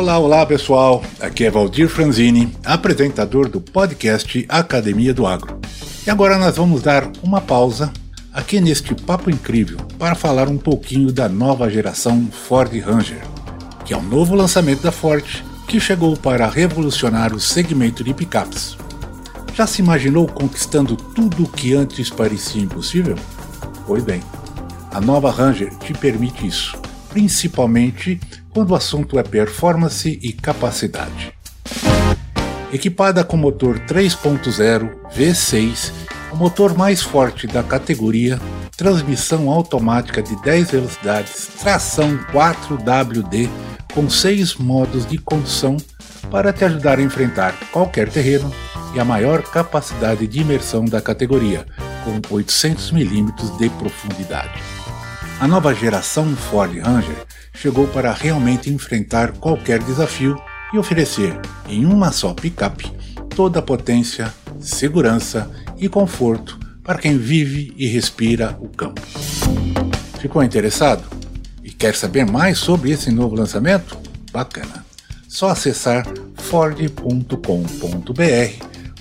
[0.00, 5.60] Olá, olá pessoal, aqui é Valdir Franzini, apresentador do podcast Academia do Agro.
[6.06, 7.92] E agora nós vamos dar uma pausa
[8.32, 13.20] aqui neste papo incrível para falar um pouquinho da nova geração Ford Ranger,
[13.84, 15.22] que é um novo lançamento da Ford
[15.68, 18.78] que chegou para revolucionar o segmento de picapes.
[19.54, 23.16] Já se imaginou conquistando tudo o que antes parecia impossível?
[23.86, 24.22] Pois bem,
[24.92, 26.74] a nova Ranger te permite isso,
[27.10, 28.18] principalmente
[28.52, 31.32] quando o assunto é performance e capacidade.
[32.72, 35.92] Equipada com motor 3.0 V6,
[36.32, 38.40] o motor mais forte da categoria,
[38.76, 43.48] transmissão automática de 10 velocidades, tração 4WD
[43.92, 45.76] com 6 modos de condução
[46.30, 48.52] para te ajudar a enfrentar qualquer terreno
[48.94, 51.66] e a maior capacidade de imersão da categoria,
[52.04, 54.62] com 800 mm de profundidade.
[55.40, 60.40] A nova geração Ford Ranger chegou para realmente enfrentar qualquer desafio
[60.72, 62.90] e oferecer, em uma só picape,
[63.34, 69.00] toda a potência, segurança e conforto para quem vive e respira o campo.
[70.20, 71.04] Ficou interessado?
[71.62, 73.98] E quer saber mais sobre esse novo lançamento?
[74.32, 74.84] Bacana!
[75.28, 77.34] Só acessar ford.com.br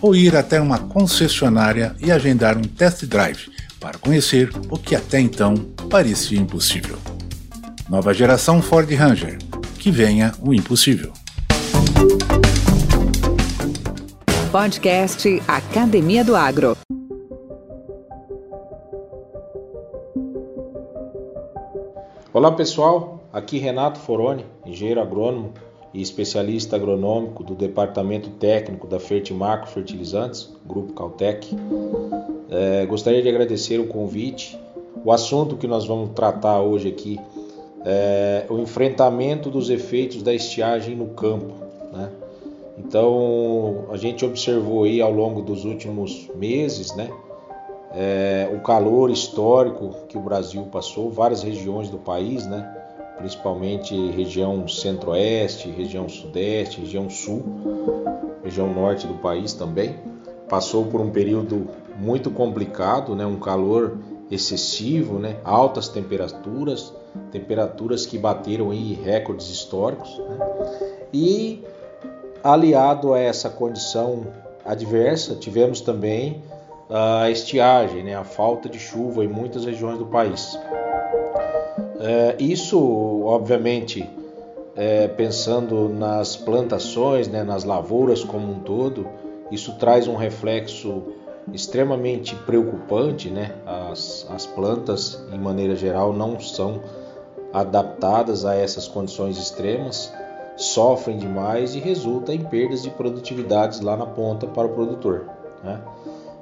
[0.00, 5.18] ou ir até uma concessionária e agendar um test drive para conhecer o que até
[5.20, 5.54] então
[5.88, 6.98] parecia impossível.
[7.88, 9.38] Nova geração Ford Ranger.
[9.80, 11.10] Que venha o impossível.
[14.52, 16.76] Podcast Academia do Agro.
[22.30, 25.54] Olá pessoal, aqui Renato Foroni, engenheiro agrônomo
[25.94, 31.56] e especialista agronômico do Departamento Técnico da Fertimacro Fertilizantes, Grupo Caltech.
[32.50, 34.60] É, gostaria de agradecer o convite.
[35.02, 37.18] O assunto que nós vamos tratar hoje aqui
[37.84, 41.54] é, o enfrentamento dos efeitos da estiagem no campo.
[41.92, 42.10] Né?
[42.78, 47.10] Então a gente observou aí ao longo dos últimos meses, né,
[47.92, 52.76] é, o calor histórico que o Brasil passou, várias regiões do país, né,
[53.16, 57.42] principalmente região centro-oeste, região sudeste, região sul,
[58.44, 59.96] região norte do país também,
[60.48, 61.66] passou por um período
[61.98, 63.98] muito complicado, né, um calor
[64.30, 66.92] excessivo, né, altas temperaturas,
[67.30, 70.18] temperaturas que bateram em recordes históricos.
[70.18, 70.38] Né?
[71.12, 71.64] E
[72.42, 74.26] aliado a essa condição
[74.64, 76.42] adversa, tivemos também
[76.90, 78.14] a estiagem, né?
[78.14, 80.58] a falta de chuva em muitas regiões do país.
[82.00, 82.78] É, isso,
[83.24, 84.08] obviamente,
[84.76, 89.08] é, pensando nas plantações, né, nas lavouras como um todo,
[89.50, 91.02] isso traz um reflexo
[91.52, 93.54] extremamente preocupante, né?
[93.66, 96.80] As, as plantas, em maneira geral, não são
[97.52, 100.12] adaptadas a essas condições extremas,
[100.56, 105.26] sofrem demais e resulta em perdas de produtividades lá na ponta para o produtor.
[105.62, 105.80] Né?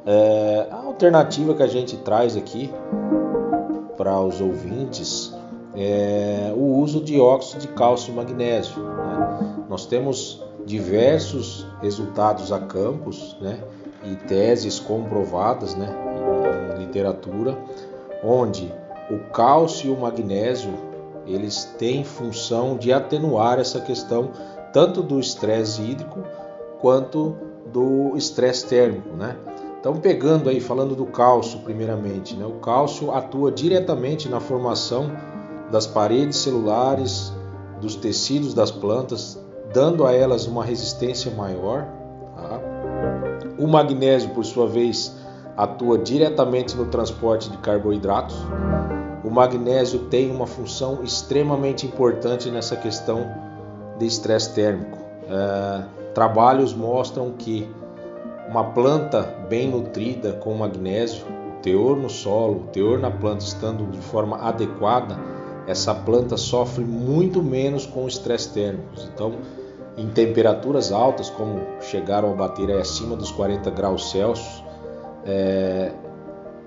[0.06, 2.72] É, a alternativa que a gente traz aqui
[3.96, 5.34] para os ouvintes
[5.74, 8.82] é o uso de óxido de cálcio e magnésio.
[8.82, 9.64] Né?
[9.68, 13.60] Nós temos diversos resultados a campos né?
[14.04, 15.94] e teses comprovadas né?
[16.74, 17.58] em, literatura,
[18.24, 18.72] onde
[19.10, 20.85] o cálcio e o magnésio
[21.26, 24.30] eles têm função de atenuar essa questão
[24.72, 26.22] tanto do estresse hídrico
[26.80, 27.36] quanto
[27.72, 29.36] do estresse térmico, né?
[29.80, 32.44] Então, pegando aí, falando do cálcio primeiramente, né?
[32.44, 35.12] o cálcio atua diretamente na formação
[35.70, 37.32] das paredes celulares,
[37.80, 39.38] dos tecidos das plantas,
[39.72, 41.86] dando a elas uma resistência maior.
[42.34, 42.60] Tá?
[43.58, 45.14] O magnésio, por sua vez,
[45.56, 48.36] atua diretamente no transporte de carboidratos,
[49.26, 53.28] o magnésio tem uma função extremamente importante nessa questão
[53.98, 54.96] de estresse térmico.
[55.28, 55.84] É,
[56.14, 57.68] trabalhos mostram que
[58.48, 63.90] uma planta bem nutrida com magnésio, o teor no solo, o teor na planta estando
[63.90, 65.18] de forma adequada,
[65.66, 69.10] essa planta sofre muito menos com estresse térmicos.
[69.12, 69.32] Então,
[69.96, 74.62] em temperaturas altas, como chegaram a bater acima dos 40 graus Celsius,
[75.24, 75.90] é,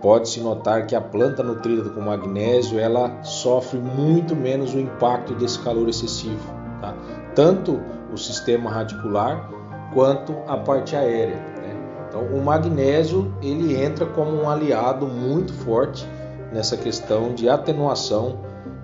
[0.02, 5.60] pode-se notar que a planta nutrida com magnésio ela sofre muito menos o impacto desse
[5.60, 6.54] calor excessivo.
[6.82, 6.94] tá?
[7.36, 7.80] tanto
[8.12, 9.50] o sistema radicular
[9.94, 11.36] quanto a parte aérea.
[11.36, 11.76] Né?
[12.08, 16.06] Então, o magnésio ele entra como um aliado muito forte
[16.52, 18.40] nessa questão de atenuação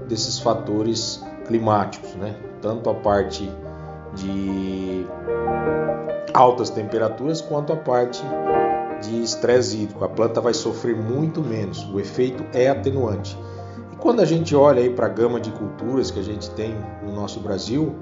[0.08, 2.36] desses fatores climáticos, né?
[2.62, 3.52] tanto a parte
[4.14, 5.06] de
[6.34, 8.22] altas temperaturas quanto a parte
[9.02, 10.04] de estresse hídrico.
[10.04, 13.38] A planta vai sofrer muito menos, o efeito é atenuante.
[13.92, 16.76] E quando a gente olha aí para a gama de culturas que a gente tem
[17.04, 17.96] no nosso Brasil,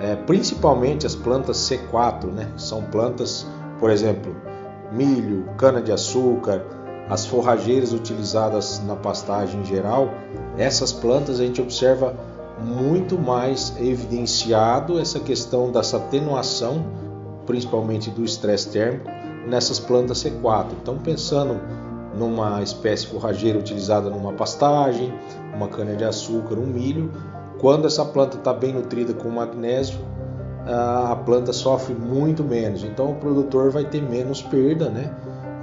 [0.00, 2.48] é, principalmente as plantas C4, né?
[2.56, 3.46] São plantas,
[3.78, 4.34] por exemplo,
[4.90, 6.64] milho, cana-de-açúcar,
[7.08, 10.10] as forrageiras utilizadas na pastagem em geral,
[10.56, 12.14] essas plantas a gente observa
[12.62, 16.84] muito mais evidenciado essa questão dessa atenuação,
[17.46, 19.10] principalmente do estresse térmico,
[19.46, 20.66] nessas plantas C4.
[20.82, 21.60] Então, pensando
[22.14, 25.12] numa espécie forrageira utilizada numa pastagem,
[25.54, 27.10] uma cana-de-açúcar, um milho,
[27.58, 30.00] quando essa planta está bem nutrida com magnésio,
[30.66, 32.84] a planta sofre muito menos.
[32.84, 35.10] Então, o produtor vai ter menos perda, né?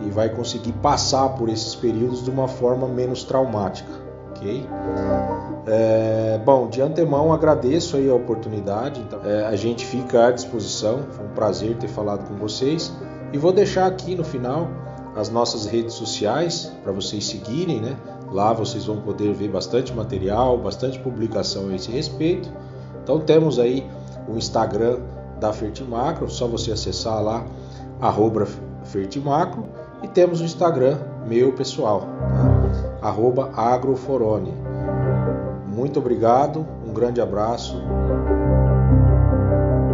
[0.02, 3.92] e vai conseguir passar por esses períodos de uma forma menos traumática,
[4.30, 4.66] ok?
[5.66, 11.00] É, bom, de antemão agradeço aí a oportunidade, então, é, a gente fica à disposição,
[11.12, 12.94] foi um prazer ter falado com vocês
[13.34, 14.70] e vou deixar aqui no final
[15.16, 17.96] as nossas redes sociais para vocês seguirem, né?
[18.32, 22.50] Lá vocês vão poder ver bastante material, bastante publicação a esse respeito.
[23.04, 23.86] Então temos aí
[24.28, 25.00] o Instagram
[25.40, 27.46] da Fertimacro, só você acessar lá,
[28.00, 28.48] arroba
[28.84, 29.64] Fertimacro
[30.04, 32.08] e temos o Instagram meu pessoal,
[33.02, 33.50] tá?
[33.56, 34.54] agroforone.
[35.68, 37.82] Muito obrigado, um grande abraço.